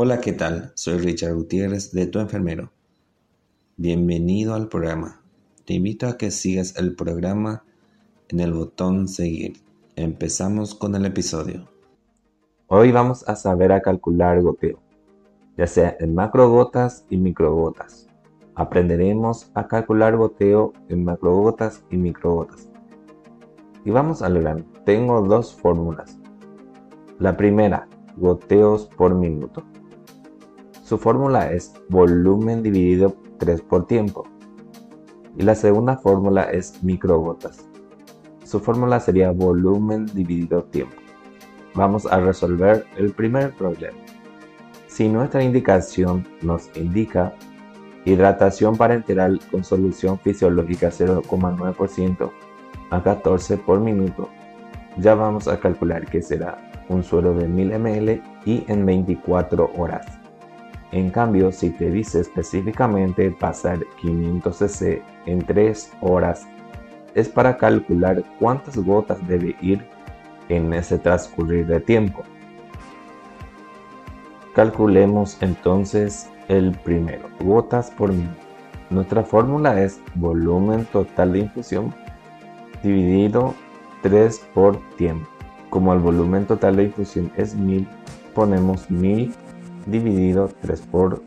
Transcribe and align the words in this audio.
Hola, 0.00 0.20
¿qué 0.20 0.32
tal? 0.32 0.70
Soy 0.76 0.98
Richard 0.98 1.34
Gutiérrez 1.34 1.90
de 1.90 2.06
Tu 2.06 2.20
Enfermero. 2.20 2.70
Bienvenido 3.76 4.54
al 4.54 4.68
programa. 4.68 5.20
Te 5.64 5.74
invito 5.74 6.06
a 6.06 6.16
que 6.16 6.30
sigas 6.30 6.76
el 6.76 6.94
programa 6.94 7.64
en 8.28 8.38
el 8.38 8.52
botón 8.52 9.08
seguir. 9.08 9.54
Empezamos 9.96 10.76
con 10.76 10.94
el 10.94 11.04
episodio. 11.04 11.68
Hoy 12.68 12.92
vamos 12.92 13.28
a 13.28 13.34
saber 13.34 13.72
a 13.72 13.82
calcular 13.82 14.40
goteo, 14.40 14.78
ya 15.56 15.66
sea 15.66 15.96
en 15.98 16.14
macrogotas 16.14 17.04
y 17.10 17.16
microgotas. 17.16 18.06
Aprenderemos 18.54 19.50
a 19.54 19.66
calcular 19.66 20.16
goteo 20.16 20.74
en 20.88 21.02
macrogotas 21.02 21.82
y 21.90 21.96
microgotas. 21.96 22.70
Y 23.84 23.90
vamos 23.90 24.22
al 24.22 24.38
grano. 24.38 24.64
Tengo 24.84 25.22
dos 25.22 25.56
fórmulas. 25.56 26.16
La 27.18 27.36
primera, 27.36 27.88
goteos 28.16 28.88
por 28.96 29.12
minuto. 29.16 29.64
Su 30.88 30.96
fórmula 30.96 31.52
es 31.52 31.74
volumen 31.90 32.62
dividido 32.62 33.14
3 33.40 33.60
por 33.60 33.86
tiempo. 33.86 34.26
Y 35.36 35.42
la 35.42 35.54
segunda 35.54 35.98
fórmula 35.98 36.44
es 36.44 36.82
microgotas. 36.82 37.68
Su 38.42 38.58
fórmula 38.58 38.98
sería 38.98 39.30
volumen 39.30 40.06
dividido 40.06 40.64
tiempo. 40.64 40.96
Vamos 41.74 42.06
a 42.06 42.20
resolver 42.20 42.86
el 42.96 43.12
primer 43.12 43.54
problema. 43.54 43.98
Si 44.86 45.10
nuestra 45.10 45.44
indicación 45.44 46.26
nos 46.40 46.74
indica 46.74 47.34
hidratación 48.06 48.74
parenteral 48.74 49.40
con 49.50 49.64
solución 49.64 50.18
fisiológica 50.18 50.88
0,9% 50.88 52.30
a 52.88 53.02
14 53.02 53.58
por 53.58 53.78
minuto, 53.80 54.30
ya 54.96 55.14
vamos 55.14 55.48
a 55.48 55.60
calcular 55.60 56.06
que 56.06 56.22
será 56.22 56.56
un 56.88 57.02
suero 57.02 57.34
de 57.34 57.46
1000 57.46 57.78
ml 57.78 58.22
y 58.46 58.64
en 58.68 58.86
24 58.86 59.70
horas. 59.76 60.17
En 60.92 61.10
cambio, 61.10 61.52
si 61.52 61.70
te 61.70 61.90
dice 61.90 62.20
específicamente 62.20 63.30
pasar 63.30 63.80
500 64.00 64.56
cc 64.56 65.02
en 65.26 65.44
3 65.44 65.92
horas, 66.00 66.46
es 67.14 67.28
para 67.28 67.56
calcular 67.58 68.24
cuántas 68.38 68.76
gotas 68.76 69.18
debe 69.26 69.54
ir 69.60 69.84
en 70.48 70.72
ese 70.72 70.98
transcurrir 70.98 71.66
de 71.66 71.80
tiempo. 71.80 72.22
Calculemos 74.54 75.36
entonces 75.42 76.30
el 76.48 76.72
primero, 76.72 77.28
gotas 77.40 77.90
por 77.90 78.10
minuto. 78.10 78.36
Nuestra 78.90 79.22
fórmula 79.22 79.82
es 79.82 80.00
volumen 80.14 80.86
total 80.86 81.34
de 81.34 81.40
infusión 81.40 81.94
dividido 82.82 83.54
3 84.02 84.38
por 84.54 84.78
tiempo. 84.96 85.28
Como 85.68 85.92
el 85.92 85.98
volumen 85.98 86.46
total 86.46 86.76
de 86.76 86.84
infusión 86.84 87.30
es 87.36 87.54
1000, 87.54 87.86
ponemos 88.34 88.90
1000 88.90 89.34
dividido 89.90 90.50
3 90.62 90.80
por 90.82 91.22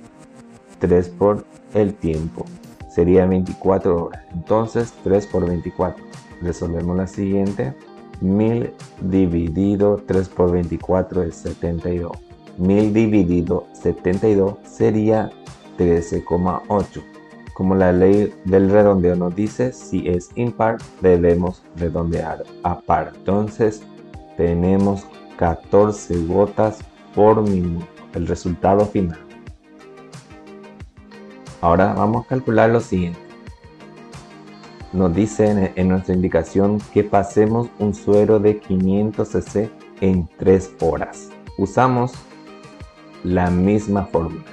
3 0.79 1.09
por 1.09 1.45
el 1.73 1.93
tiempo. 1.93 2.45
Sería 2.89 3.25
24 3.25 4.05
horas. 4.05 4.23
Entonces 4.33 4.93
3 5.03 5.27
por 5.27 5.47
24. 5.47 6.03
Resolvemos 6.41 6.97
la 6.97 7.07
siguiente. 7.07 7.73
1000 8.19 8.73
dividido 9.01 10.01
3 10.05 10.29
por 10.29 10.51
24 10.51 11.23
es 11.23 11.35
72. 11.35 12.11
1000 12.57 12.93
dividido 12.93 13.67
72 13.73 14.55
sería 14.63 15.31
13,8. 15.77 17.03
Como 17.53 17.75
la 17.75 17.91
ley 17.91 18.33
del 18.45 18.69
redondeo 18.69 19.15
nos 19.15 19.35
dice, 19.35 19.71
si 19.71 20.07
es 20.07 20.29
impar 20.35 20.77
debemos 21.01 21.63
redondear 21.77 22.43
a 22.63 22.79
par. 22.81 23.13
Entonces 23.15 23.83
tenemos 24.37 25.05
14 25.37 26.25
gotas 26.25 26.79
por 27.15 27.41
minuto 27.41 28.00
el 28.13 28.27
resultado 28.27 28.85
final. 28.85 29.19
Ahora 31.61 31.93
vamos 31.93 32.25
a 32.25 32.29
calcular 32.29 32.69
lo 32.69 32.79
siguiente. 32.79 33.19
Nos 34.93 35.13
dice 35.15 35.71
en, 35.75 35.87
nuestra 35.87 36.13
indicación 36.13 36.79
que 36.93 37.03
pasemos 37.03 37.69
un 37.79 37.93
suero 37.93 38.39
de 38.39 38.59
500 38.59 39.27
cc 39.27 39.69
en 40.01 40.27
3 40.37 40.75
horas. 40.81 41.29
Usamos 41.57 42.13
la 43.23 43.49
misma 43.49 44.05
fórmula. 44.05 44.43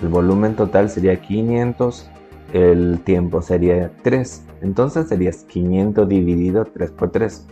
El 0.00 0.08
volumen 0.08 0.56
total 0.56 0.88
sería 0.88 1.20
500, 1.20 2.08
el 2.52 3.00
tiempo 3.04 3.42
sería 3.42 3.92
3. 4.02 4.44
Entonces 4.62 5.08
sería 5.08 5.30
500 5.30 6.08
dividido 6.08 6.64
3 6.64 6.90
por 6.92 7.10
3 7.10 7.46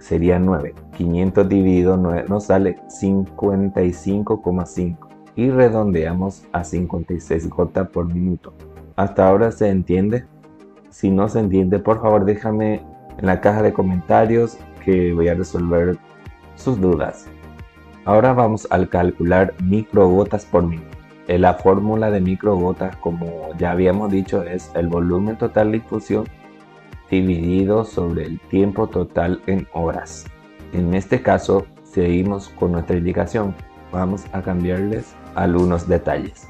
sería 0.00 0.40
9. 0.40 0.74
500 0.96 1.48
dividido 1.48 1.96
9 1.96 2.24
nos 2.28 2.46
sale 2.46 2.78
55,5 2.88 4.96
y 5.36 5.50
redondeamos 5.50 6.42
a 6.52 6.64
56 6.64 7.48
gotas 7.48 7.88
por 7.90 8.12
minuto. 8.12 8.52
¿Hasta 8.96 9.28
ahora 9.28 9.52
se 9.52 9.68
entiende? 9.68 10.24
Si 10.90 11.10
no 11.10 11.28
se 11.28 11.38
entiende, 11.38 11.78
por 11.78 12.00
favor 12.00 12.24
déjame 12.24 12.82
en 13.18 13.26
la 13.26 13.40
caja 13.40 13.62
de 13.62 13.72
comentarios 13.72 14.58
que 14.84 15.12
voy 15.12 15.28
a 15.28 15.34
resolver 15.34 15.96
sus 16.56 16.80
dudas. 16.80 17.28
Ahora 18.04 18.32
vamos 18.32 18.66
al 18.70 18.88
calcular 18.88 19.54
microgotas 19.62 20.44
por 20.44 20.66
minuto. 20.66 20.88
La 21.28 21.54
fórmula 21.54 22.10
de 22.10 22.20
microgotas, 22.20 22.96
como 22.96 23.54
ya 23.56 23.70
habíamos 23.70 24.10
dicho, 24.10 24.42
es 24.42 24.72
el 24.74 24.88
volumen 24.88 25.38
total 25.38 25.70
de 25.70 25.76
infusión 25.76 26.24
dividido 27.10 27.84
sobre 27.84 28.24
el 28.24 28.40
tiempo 28.40 28.86
total 28.86 29.42
en 29.46 29.66
horas. 29.72 30.26
En 30.72 30.94
este 30.94 31.20
caso, 31.20 31.66
seguimos 31.82 32.48
con 32.50 32.72
nuestra 32.72 32.96
indicación. 32.96 33.54
Vamos 33.92 34.24
a 34.32 34.40
cambiarles 34.40 35.14
algunos 35.34 35.88
detalles. 35.88 36.46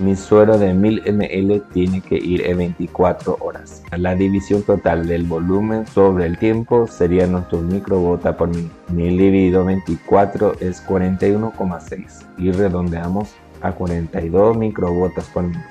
Mi 0.00 0.14
suero 0.14 0.58
de 0.58 0.74
1000 0.74 1.12
ml 1.12 1.60
tiene 1.72 2.00
que 2.00 2.14
ir 2.16 2.46
en 2.46 2.58
24 2.58 3.36
horas. 3.40 3.82
La 3.96 4.14
división 4.14 4.62
total 4.62 5.08
del 5.08 5.24
volumen 5.24 5.88
sobre 5.88 6.26
el 6.26 6.38
tiempo 6.38 6.86
sería 6.86 7.26
nuestro 7.26 7.60
microgota 7.62 8.36
por 8.36 8.48
mil. 8.48 8.70
1000 8.92 9.18
dividido 9.18 9.64
24 9.64 10.54
es 10.60 10.86
41,6 10.86 12.26
y 12.38 12.52
redondeamos 12.52 13.34
a 13.60 13.72
42 13.72 14.56
microgotas 14.56 15.26
por 15.30 15.42
minuto. 15.42 15.66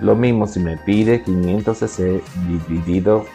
Lo 0.00 0.14
mismo 0.14 0.46
si 0.46 0.60
me 0.60 0.76
pide 0.76 1.22
500 1.22 1.78
cc 1.78 2.22
dividido 2.48 3.26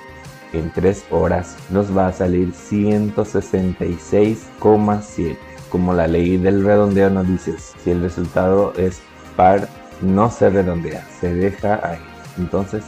en 0.53 0.71
3 0.71 1.07
horas 1.11 1.57
nos 1.69 1.95
va 1.95 2.07
a 2.07 2.13
salir 2.13 2.51
166,7. 2.51 5.37
Como 5.69 5.93
la 5.93 6.07
ley 6.07 6.37
del 6.37 6.63
redondeo 6.63 7.11
nos 7.11 7.27
dice, 7.27 7.53
si 7.83 7.91
el 7.91 8.01
resultado 8.01 8.73
es 8.75 9.01
par, 9.35 9.69
no 10.01 10.31
se 10.31 10.49
redondea, 10.49 11.05
se 11.19 11.31
deja 11.33 11.79
ahí. 11.87 11.99
Entonces 12.37 12.85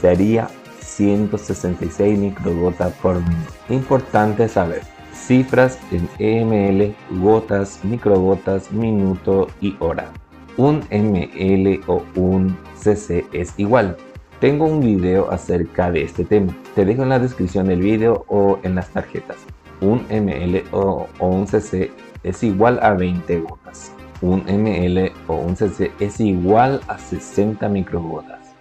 sería 0.00 0.48
166 0.80 2.18
microgotas 2.18 2.92
por 2.94 3.20
minuto. 3.20 3.52
Importante 3.68 4.48
saber 4.48 4.82
cifras 5.12 5.78
en 5.90 6.08
ml, 6.18 6.96
gotas, 7.20 7.84
microgotas, 7.84 8.72
minuto 8.72 9.48
y 9.60 9.76
hora. 9.80 10.10
Un 10.58 10.84
ml 10.90 11.80
o 11.86 12.02
un 12.14 12.56
cc 12.74 13.26
es 13.32 13.52
igual. 13.58 13.94
Tengo 14.40 14.64
un 14.64 14.80
video 14.80 15.30
acerca 15.30 15.90
de 15.90 16.02
este 16.02 16.24
tema. 16.24 16.56
Te 16.74 16.86
dejo 16.86 17.02
en 17.02 17.10
la 17.10 17.18
descripción 17.18 17.66
del 17.66 17.80
video 17.80 18.24
o 18.28 18.58
en 18.62 18.74
las 18.74 18.88
tarjetas. 18.88 19.36
Un 19.82 20.06
ml 20.08 20.64
o, 20.72 21.08
un 21.20 21.46
cc 21.46 21.90
es 22.22 22.42
igual 22.42 22.78
a 22.82 22.94
20 22.94 23.38
gotas. 23.40 23.92
Un 24.22 24.44
ml 24.46 25.12
o 25.28 25.34
un 25.36 25.56
cc 25.56 25.92
es 26.00 26.20
igual 26.20 26.80
a 26.88 26.98
60 26.98 27.68
microgotas. 27.68 28.54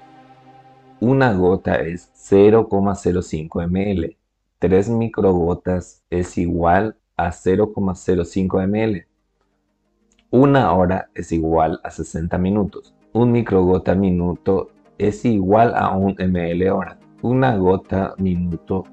Una 1.00 1.31
gota 1.31 1.75
es 1.75 2.12
0,05 2.29 3.69
ml. 3.69 4.17
3 4.59 4.89
microgotas 4.89 6.03
es 6.09 6.38
igual 6.38 6.97
a 7.16 7.29
0,05 7.31 8.67
ml. 8.67 9.07
Una 10.35 10.73
hora 10.73 11.07
es 11.15 11.31
igual 11.31 11.80
a 11.86 11.89
60 11.89 12.38
minutos 12.39 12.94
un 13.13 13.31
microgota 13.31 13.95
minuto 13.95 14.71
es 14.98 15.24
igual 15.24 15.74
a 15.74 15.95
un 15.95 16.18
ml 16.19 16.69
hora. 16.69 17.00
Una 17.21 17.56
gota 17.56 18.13
minuto 18.18 18.83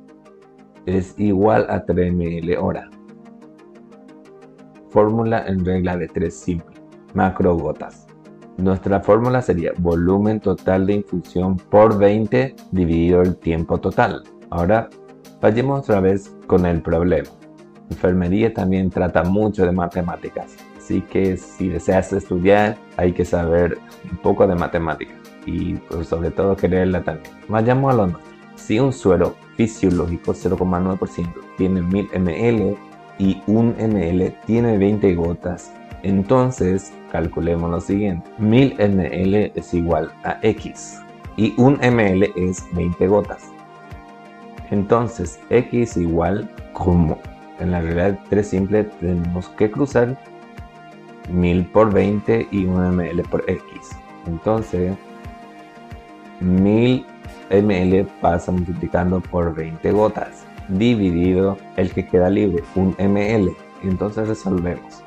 es 0.86 1.18
igual 1.18 1.66
a 1.68 1.84
3 1.84 2.14
ml 2.14 2.56
hora. 2.58 2.88
Fórmula 4.90 5.44
en 5.48 5.64
regla 5.64 5.96
de 5.96 6.06
3 6.06 6.32
simple. 6.32 6.76
Macrogotas. 7.14 8.06
Nuestra 8.56 9.00
fórmula 9.00 9.42
sería 9.42 9.72
volumen 9.78 10.38
total 10.38 10.86
de 10.86 10.92
infusión 10.92 11.56
por 11.56 11.98
20 11.98 12.54
dividido 12.70 13.20
el 13.20 13.34
tiempo 13.34 13.80
total. 13.80 14.22
Ahora 14.50 14.88
vayamos 15.40 15.80
otra 15.80 15.98
vez 15.98 16.36
con 16.46 16.66
el 16.66 16.80
problema. 16.82 17.30
Enfermería 17.90 18.54
también 18.54 18.88
trata 18.90 19.24
mucho 19.24 19.66
de 19.66 19.72
matemáticas. 19.72 20.56
Así 20.82 21.00
que 21.00 21.36
si 21.36 21.68
deseas 21.68 22.12
estudiar, 22.12 22.76
hay 22.96 23.12
que 23.12 23.24
saber 23.24 23.78
un 24.10 24.16
poco 24.16 24.48
de 24.48 24.56
matemática 24.56 25.12
y 25.46 25.74
pues, 25.74 26.08
sobre 26.08 26.32
todo 26.32 26.56
quererla 26.56 27.04
también. 27.04 27.32
Vayamos 27.48 27.92
a 27.92 27.96
lo 27.96 28.06
nuestro. 28.08 28.32
Si 28.56 28.80
un 28.80 28.92
suero 28.92 29.36
fisiológico 29.56 30.32
0,9% 30.32 31.28
tiene 31.56 31.82
1000 31.82 32.08
ml 32.18 32.76
y 33.18 33.40
un 33.46 33.76
ml 33.78 34.34
tiene 34.44 34.76
20 34.76 35.14
gotas, 35.14 35.72
Entonces, 36.02 36.92
calculemos 37.12 37.70
lo 37.70 37.80
siguiente. 37.80 38.28
1000 38.38 38.74
ml 38.74 39.52
es 39.54 39.72
igual 39.74 40.12
a 40.24 40.40
X 40.42 41.00
y 41.36 41.54
un 41.58 41.74
ml 41.74 42.28
es 42.34 42.66
20 42.72 43.06
gotas. 43.06 43.44
Entonces, 44.72 45.38
X 45.48 45.96
igual, 45.96 46.50
como 46.72 47.20
en 47.60 47.70
la 47.70 47.80
realidad 47.80 48.18
3 48.30 48.48
simple, 48.48 48.82
tenemos 48.98 49.48
que 49.50 49.70
cruzar 49.70 50.18
1000 51.30 51.66
por 51.66 51.92
20 51.92 52.48
y 52.50 52.64
1 52.64 52.92
ml 52.92 53.22
por 53.24 53.44
X. 53.48 53.90
Entonces, 54.26 54.96
1000 56.40 57.06
ml 57.50 58.06
pasa 58.20 58.50
multiplicando 58.52 59.20
por 59.20 59.54
20 59.54 59.92
gotas, 59.92 60.44
dividido 60.68 61.58
el 61.76 61.92
que 61.92 62.06
queda 62.06 62.30
libre, 62.30 62.62
1 62.74 62.96
ml. 62.98 63.52
Entonces 63.82 64.28
resolvemos. 64.28 65.02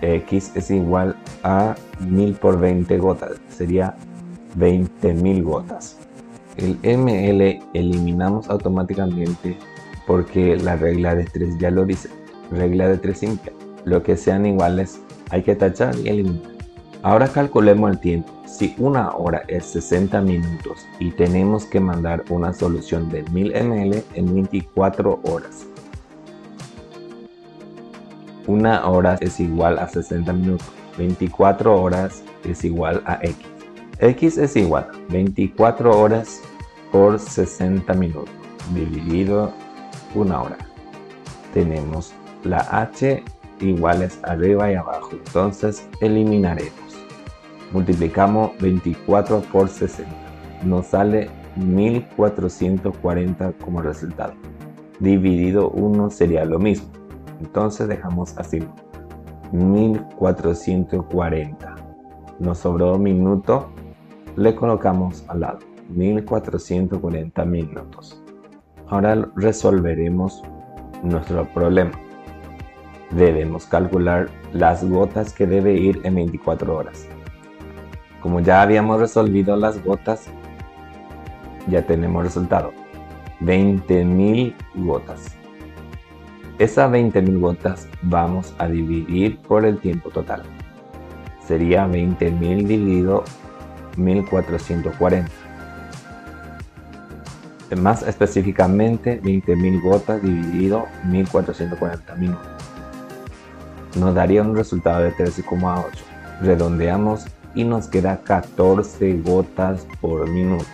X 0.00 0.52
es 0.54 0.70
igual 0.70 1.16
a 1.42 1.74
1000 2.00 2.34
por 2.34 2.58
20 2.58 2.98
gotas, 2.98 3.40
sería 3.48 3.94
20.000 4.58 5.42
gotas. 5.42 5.98
El 6.56 6.78
ml 6.82 7.60
eliminamos 7.72 8.48
automáticamente 8.48 9.56
porque 10.06 10.56
la 10.56 10.76
regla 10.76 11.14
de 11.14 11.24
3 11.24 11.58
ya 11.58 11.70
lo 11.70 11.84
dice. 11.84 12.08
Regla 12.50 12.88
de 12.88 12.98
3 12.98 13.18
simple. 13.18 13.52
Lo 13.84 14.02
que 14.02 14.16
sean 14.16 14.46
iguales 14.46 15.00
hay 15.30 15.42
que 15.42 15.54
tachar 15.54 15.94
y 15.96 16.08
eliminar. 16.08 16.52
Ahora 17.02 17.28
calculemos 17.28 17.90
el 17.90 18.00
tiempo. 18.00 18.32
Si 18.46 18.74
una 18.78 19.10
hora 19.10 19.42
es 19.48 19.66
60 19.66 20.20
minutos 20.22 20.86
y 20.98 21.10
tenemos 21.10 21.66
que 21.66 21.80
mandar 21.80 22.24
una 22.30 22.52
solución 22.52 23.10
de 23.10 23.22
1000 23.24 23.52
ml 23.64 24.04
en 24.14 24.34
24 24.34 25.20
horas. 25.24 25.66
Una 28.46 28.86
hora 28.86 29.18
es 29.20 29.40
igual 29.40 29.78
a 29.78 29.88
60 29.88 30.32
minutos. 30.32 30.66
24 30.96 31.82
horas 31.82 32.22
es 32.44 32.64
igual 32.64 33.02
a 33.04 33.18
X. 33.22 33.46
X 33.98 34.38
es 34.38 34.56
igual 34.56 34.88
a 34.90 35.12
24 35.12 35.98
horas 35.98 36.40
por 36.90 37.18
60 37.18 37.92
minutos 37.94 38.44
dividido 38.72 39.52
una 40.14 40.42
hora. 40.42 40.58
Tenemos 41.52 42.12
la 42.44 42.58
H 42.70 43.22
iguales 43.60 44.18
arriba 44.22 44.70
y 44.70 44.74
abajo. 44.74 45.08
Entonces 45.12 45.88
eliminaremos. 46.00 46.72
Multiplicamos 47.72 48.52
24 48.60 49.40
por 49.52 49.68
60. 49.68 50.10
Nos 50.64 50.86
sale 50.86 51.28
1440 51.56 53.52
como 53.64 53.82
resultado. 53.82 54.34
Dividido 55.00 55.70
1 55.70 56.10
sería 56.10 56.44
lo 56.44 56.58
mismo. 56.58 56.88
Entonces 57.40 57.88
dejamos 57.88 58.36
así. 58.38 58.60
1440. 59.52 61.74
Nos 62.38 62.58
sobró 62.58 62.98
minuto. 62.98 63.70
Le 64.36 64.54
colocamos 64.54 65.24
al 65.28 65.40
lado. 65.40 65.58
1440 65.90 67.44
minutos. 67.44 68.22
Ahora 68.88 69.28
resolveremos 69.36 70.42
nuestro 71.02 71.46
problema 71.52 71.92
debemos 73.16 73.66
calcular 73.66 74.28
las 74.52 74.84
gotas 74.84 75.32
que 75.32 75.46
debe 75.46 75.74
ir 75.74 76.00
en 76.04 76.16
24 76.16 76.76
horas. 76.76 77.06
Como 78.20 78.40
ya 78.40 78.62
habíamos 78.62 79.00
resolvido 79.00 79.56
las 79.56 79.82
gotas, 79.84 80.26
ya 81.68 81.82
tenemos 81.82 82.24
resultado. 82.24 82.72
20.000 83.40 84.54
gotas. 84.76 85.36
Esas 86.58 86.90
20.000 86.90 87.40
gotas 87.40 87.88
vamos 88.02 88.54
a 88.58 88.68
dividir 88.68 89.38
por 89.40 89.64
el 89.64 89.78
tiempo 89.78 90.10
total. 90.10 90.42
Sería 91.46 91.86
20.000 91.86 92.66
dividido 92.66 93.24
1440. 93.96 95.30
Más 97.76 98.02
específicamente, 98.02 99.20
20.000 99.20 99.82
gotas 99.82 100.22
dividido 100.22 100.86
1440 101.04 102.14
minutos 102.14 102.53
nos 103.96 104.14
daría 104.14 104.42
un 104.42 104.56
resultado 104.56 105.02
de 105.02 105.12
13,8. 105.12 105.84
Redondeamos 106.40 107.24
y 107.54 107.64
nos 107.64 107.86
queda 107.86 108.20
14 108.24 109.20
gotas 109.22 109.86
por 110.00 110.28
minuto. 110.28 110.66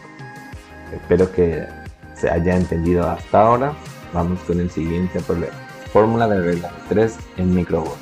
Espero 0.92 1.30
que 1.30 1.66
se 2.14 2.30
haya 2.30 2.56
entendido 2.56 3.08
hasta 3.08 3.40
ahora. 3.40 3.72
Vamos 4.12 4.40
con 4.40 4.60
el 4.60 4.70
siguiente 4.70 5.20
problema. 5.20 5.54
Fórmula 5.92 6.28
de 6.28 6.40
regla 6.40 6.70
3 6.88 7.16
en 7.36 7.54
microgotas. 7.54 7.98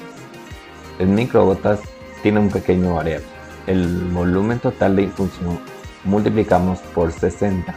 En 0.98 1.14
microgotas 1.14 1.80
tiene 2.22 2.40
un 2.40 2.50
pequeño 2.50 2.94
variable. 2.94 3.26
El 3.66 4.04
volumen 4.12 4.58
total 4.58 4.96
de 4.96 5.02
infusión 5.02 5.58
multiplicamos 6.04 6.78
por 6.94 7.12
60. 7.12 7.74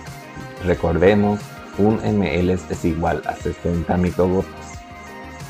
Recordemos, 0.66 1.40
un 1.78 1.96
ml 1.96 2.52
es 2.52 2.86
igual 2.86 3.22
a 3.26 3.36
60 3.36 3.98
microgotas 3.98 4.61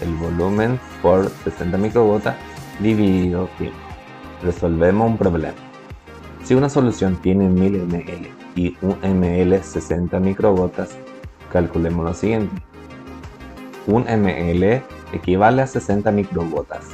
el 0.01 0.15
volumen 0.15 0.80
por 1.01 1.30
60 1.30 1.77
microgotas 1.77 2.36
dividido 2.80 3.48
tiempo. 3.57 3.77
Resolvemos 4.44 5.09
un 5.09 5.18
problema. 5.18 5.57
Si 6.44 6.56
una 6.56 6.69
solución 6.69 7.18
tiene 7.21 7.48
1000 7.48 7.86
ml 7.86 8.30
y 8.56 8.75
un 8.81 8.98
ml 9.01 9.63
60 9.63 10.19
microgotas, 10.19 10.98
calculemos 11.51 12.06
lo 12.06 12.13
siguiente. 12.13 12.62
Un 13.88 14.03
ml 14.03 14.81
equivale 15.13 15.62
a 15.62 15.68
60 15.68 16.12
microgotas. 16.12 16.88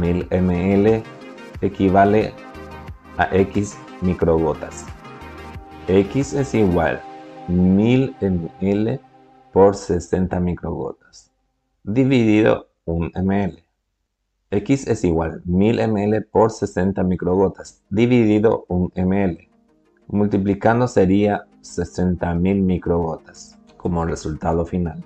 1000 0.00 0.28
ml 0.30 1.02
equivale 1.60 2.32
a 3.18 3.28
x 3.36 3.76
microgotas. 4.00 4.86
x 5.86 6.32
es 6.32 6.54
igual 6.54 7.02
1000 7.48 8.16
ml 8.20 9.00
por 9.52 9.76
60 9.76 10.40
microgotas 10.40 11.31
dividido 11.84 12.68
1 12.84 13.10
ml. 13.22 13.64
X 14.50 14.86
es 14.86 15.04
igual 15.04 15.42
1000 15.44 15.88
ml 15.88 16.22
por 16.30 16.50
60 16.50 17.02
microgotas 17.02 17.82
dividido 17.90 18.66
1 18.68 18.90
ml. 18.96 19.48
Multiplicando 20.08 20.86
sería 20.88 21.46
60.000 21.62 22.62
microgotas 22.62 23.58
como 23.76 24.04
resultado 24.04 24.66
final. 24.66 25.02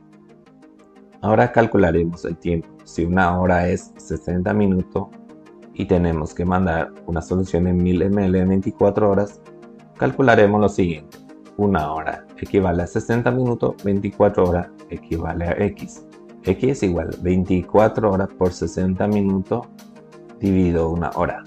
Ahora 1.20 1.52
calcularemos 1.52 2.25
el 2.25 2.37
tiempo. 2.37 2.69
Si 2.84 3.05
una 3.05 3.38
hora 3.38 3.69
es 3.69 3.93
60 3.96 4.52
minutos 4.52 5.08
y 5.75 5.87
tenemos 5.87 6.34
que 6.34 6.44
mandar 6.44 6.93
una 7.06 7.22
solución 7.22 7.67
en 7.69 7.82
1000 7.82 8.10
ml 8.10 8.34
en 8.36 8.48
24 8.48 9.10
horas, 9.10 9.41
calcularemos 9.96 10.60
lo 10.60 10.69
siguiente. 10.69 11.19
Una 11.56 11.93
hora 11.93 12.27
equivale 12.36 12.82
a 12.82 12.86
60 12.86 13.31
minutos, 13.31 13.77
24 13.82 14.44
horas 14.44 14.69
equivale 14.91 15.46
a 15.46 15.65
X. 15.67 16.06
X 16.46 16.70
es 16.70 16.82
igual 16.84 17.10
24 17.22 18.10
horas 18.10 18.29
por 18.38 18.53
60 18.53 19.06
minutos 19.08 19.67
dividido 20.38 20.88
una 20.91 21.10
hora. 21.17 21.43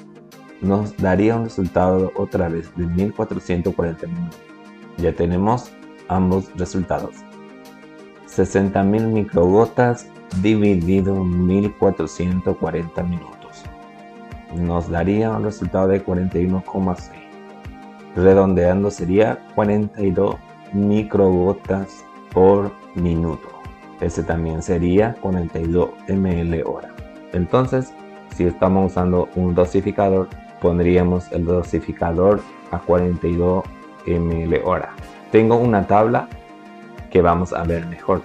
Nos 0.62 0.96
daría 0.98 1.38
un 1.38 1.46
resultado 1.46 2.12
otra 2.16 2.50
vez 2.50 2.70
de 2.76 2.86
1440 2.86 4.08
minutos. 4.08 4.40
Ya 4.98 5.14
tenemos 5.14 5.72
ambos 6.10 6.52
resultados. 6.58 7.16
60.000 8.28 9.08
microgotas 9.08 10.08
dividido 10.42 11.24
1440 11.24 13.04
minutos. 13.04 13.64
Nos 14.54 14.90
daría 14.90 15.32
un 15.32 15.46
resultado 15.46 15.88
de 15.88 16.04
41,6. 16.06 16.98
Redondeando 18.18 18.92
sería 18.92 19.40
42 19.56 20.36
microgotas 20.74 22.04
por 22.34 22.74
minuto. 22.96 23.59
Ese 24.02 24.24
también 24.24 24.62
sería 24.62 25.16
42 25.22 25.90
ml 26.08 26.64
hora. 26.66 26.90
Entonces, 27.34 27.94
si 28.36 28.46
estamos 28.46 28.92
usando 28.92 29.28
un 29.36 29.54
dosificador, 29.56 30.28
pondríamos 30.62 31.32
el 31.32 31.46
dosificador 31.46 32.42
a 32.72 32.80
42 32.80 33.64
ml 34.06 34.62
hora. 34.64 34.90
Tengo 35.32 35.58
una 35.58 35.86
tabla 35.86 36.28
que 37.12 37.22
vamos 37.22 37.54
a 37.54 37.64
ver 37.64 37.86
mejor. 37.88 38.22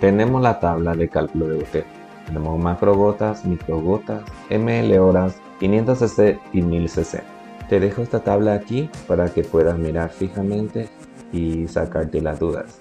Tenemos 0.00 0.42
la 0.42 0.60
tabla 0.60 0.94
de 0.94 1.08
cálculo 1.08 1.48
de 1.48 1.56
botella. 1.56 1.86
Tenemos 2.26 2.58
macrogotas, 2.58 3.44
microgotas, 3.44 4.22
ml 4.50 4.98
horas, 4.98 5.40
500 5.60 5.98
cc 5.98 6.38
y 6.52 6.62
1000 6.62 6.88
cc. 6.88 7.22
Te 7.68 7.80
dejo 7.80 8.02
esta 8.02 8.20
tabla 8.20 8.54
aquí 8.54 8.90
para 9.06 9.28
que 9.28 9.42
puedas 9.42 9.76
mirar 9.76 10.10
fijamente 10.10 10.88
y 11.32 11.68
sacarte 11.68 12.20
las 12.20 12.38
dudas. 12.38 12.80